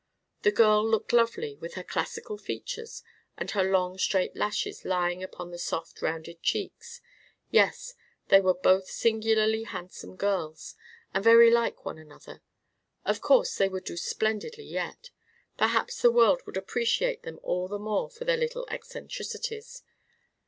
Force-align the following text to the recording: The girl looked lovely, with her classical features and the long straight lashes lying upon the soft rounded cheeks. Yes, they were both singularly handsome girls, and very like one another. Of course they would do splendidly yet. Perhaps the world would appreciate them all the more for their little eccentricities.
The 0.41 0.49
girl 0.51 0.83
looked 0.83 1.13
lovely, 1.13 1.53
with 1.57 1.75
her 1.75 1.83
classical 1.83 2.35
features 2.35 3.03
and 3.37 3.47
the 3.49 3.61
long 3.61 3.99
straight 3.99 4.35
lashes 4.35 4.83
lying 4.83 5.21
upon 5.21 5.51
the 5.51 5.59
soft 5.59 6.01
rounded 6.01 6.41
cheeks. 6.41 7.01
Yes, 7.51 7.93
they 8.29 8.41
were 8.41 8.55
both 8.55 8.87
singularly 8.89 9.61
handsome 9.61 10.15
girls, 10.15 10.73
and 11.13 11.23
very 11.23 11.51
like 11.51 11.85
one 11.85 11.99
another. 11.99 12.41
Of 13.05 13.21
course 13.21 13.55
they 13.59 13.69
would 13.69 13.83
do 13.83 13.95
splendidly 13.95 14.65
yet. 14.65 15.11
Perhaps 15.55 16.01
the 16.01 16.09
world 16.11 16.41
would 16.47 16.57
appreciate 16.57 17.21
them 17.21 17.39
all 17.43 17.67
the 17.67 17.77
more 17.77 18.09
for 18.09 18.25
their 18.25 18.37
little 18.37 18.65
eccentricities. 18.71 19.83